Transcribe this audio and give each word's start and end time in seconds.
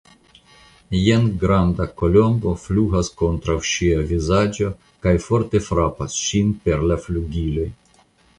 Jen 0.99 1.25
granda 1.43 1.85
Kolombo 2.01 2.53
flugas 2.61 3.11
kontraŭ 3.19 3.59
ŝia 3.73 3.99
vizaĝo 4.13 4.71
kaj 5.05 5.15
forte 5.27 5.63
frapas 5.69 6.17
ŝin 6.25 6.51
per 6.65 6.89
la 6.93 6.99
flugiloj. 7.07 7.69